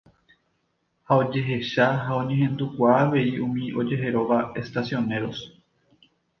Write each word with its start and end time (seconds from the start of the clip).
ha 1.07 1.17
ojehecha 1.23 1.85
ha 2.07 2.11
oñehendukuaa 2.21 2.97
avei 3.03 3.29
umi 3.45 3.65
ojeheróva 3.85 4.37
Estacioneros 4.65 5.39